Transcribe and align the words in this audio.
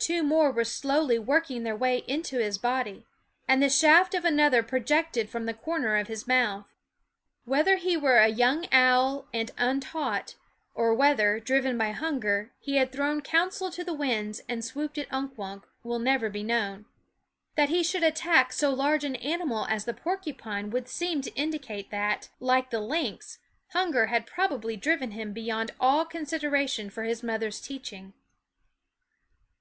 Two 0.00 0.24
more 0.24 0.50
were 0.50 0.64
slowly 0.64 1.16
working 1.20 1.62
their 1.62 1.76
way 1.76 1.98
into 2.08 2.38
his 2.38 2.58
body; 2.58 3.06
and 3.46 3.62
the 3.62 3.68
shaft 3.68 4.12
of 4.12 4.24
another 4.24 4.60
projected 4.60 5.30
from 5.30 5.46
the 5.46 5.54
corner 5.54 5.94
of 5.96 6.08
his 6.08 6.26
mouth. 6.26 6.66
Whether 7.44 7.76
he 7.76 7.96
were 7.96 8.16
a 8.18 8.26
young 8.26 8.66
owl 8.72 9.28
and 9.32 9.52
untaught, 9.56 10.34
or 10.74 10.92
whether, 10.92 11.38
driven 11.38 11.78
by 11.78 11.92
hunger, 11.92 12.50
he 12.58 12.74
had 12.78 12.90
thrown 12.90 13.20
counsel 13.20 13.70
to 13.70 13.84
the 13.84 13.94
winds 13.94 14.42
and 14.48 14.64
swooped 14.64 14.98
at 14.98 15.06
Unk 15.12 15.38
Wunk, 15.38 15.62
will 15.84 16.00
never 16.00 16.28
be 16.28 16.42
known. 16.42 16.84
That 17.54 17.68
he 17.68 17.84
should 17.84 18.02
attack 18.02 18.52
so 18.52 18.74
large 18.74 19.04
an 19.04 19.14
animal 19.14 19.66
as 19.68 19.84
the 19.84 19.94
porcupine 19.94 20.70
would 20.70 20.88
seem 20.88 21.22
to 21.22 21.34
indicate 21.36 21.92
that, 21.92 22.30
like 22.40 22.70
the 22.70 22.80
lynx, 22.80 23.38
hunger 23.68 24.06
had 24.06 24.26
probably 24.26 24.76
driven 24.76 25.12
him 25.12 25.32
beyond 25.32 25.70
all 25.78 26.04
consideration 26.04 26.90
for 26.90 27.04
his 27.04 27.22
mother's 27.22 27.60
teaching. 27.60 28.12